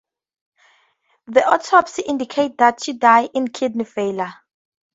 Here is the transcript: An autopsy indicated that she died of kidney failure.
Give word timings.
An 1.27 1.37
autopsy 1.37 2.01
indicated 2.01 2.57
that 2.57 2.83
she 2.83 2.93
died 2.93 3.29
of 3.35 3.53
kidney 3.53 3.83
failure. 3.85 4.33